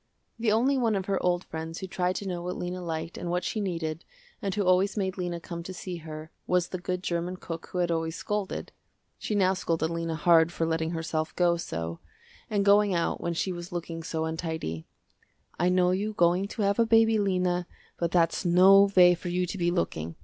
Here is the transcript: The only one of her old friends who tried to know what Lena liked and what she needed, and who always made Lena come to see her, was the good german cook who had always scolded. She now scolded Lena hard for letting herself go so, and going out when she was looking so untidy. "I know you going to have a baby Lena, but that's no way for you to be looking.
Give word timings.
The 0.39 0.51
only 0.51 0.79
one 0.79 0.95
of 0.95 1.05
her 1.05 1.21
old 1.21 1.43
friends 1.43 1.77
who 1.77 1.85
tried 1.85 2.15
to 2.15 2.27
know 2.27 2.41
what 2.41 2.57
Lena 2.57 2.81
liked 2.81 3.19
and 3.19 3.29
what 3.29 3.43
she 3.43 3.61
needed, 3.61 4.03
and 4.41 4.51
who 4.55 4.63
always 4.65 4.97
made 4.97 5.15
Lena 5.15 5.39
come 5.39 5.61
to 5.61 5.75
see 5.75 5.97
her, 5.97 6.31
was 6.47 6.69
the 6.69 6.79
good 6.79 7.03
german 7.03 7.37
cook 7.37 7.67
who 7.67 7.77
had 7.77 7.91
always 7.91 8.15
scolded. 8.15 8.71
She 9.19 9.35
now 9.35 9.53
scolded 9.53 9.91
Lena 9.91 10.15
hard 10.15 10.51
for 10.51 10.65
letting 10.65 10.89
herself 10.89 11.35
go 11.35 11.55
so, 11.55 11.99
and 12.49 12.65
going 12.65 12.95
out 12.95 13.21
when 13.21 13.35
she 13.35 13.51
was 13.51 13.71
looking 13.71 14.01
so 14.01 14.25
untidy. 14.25 14.87
"I 15.59 15.69
know 15.69 15.91
you 15.91 16.13
going 16.13 16.47
to 16.47 16.63
have 16.63 16.79
a 16.79 16.85
baby 16.87 17.19
Lena, 17.19 17.67
but 17.99 18.09
that's 18.09 18.43
no 18.43 18.89
way 18.95 19.13
for 19.13 19.27
you 19.29 19.45
to 19.45 19.55
be 19.55 19.69
looking. 19.69 20.15